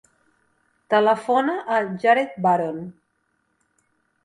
[0.93, 2.83] Telefona al Jared Buron.